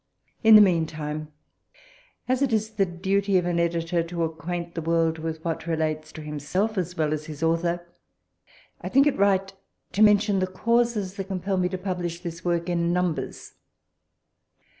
[0.43, 1.31] In the mean time,
[2.27, 6.11] as it is the duty of an editor to acquaint the world with what relates
[6.13, 7.85] to himself as well as his author,
[8.81, 9.53] I think it right
[9.91, 13.53] to mention the causes that compel me to publish this work in numbers.